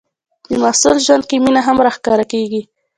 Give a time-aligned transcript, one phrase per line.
[0.49, 2.61] د محصل ژوند کې مینه هم راښکاره کېږي.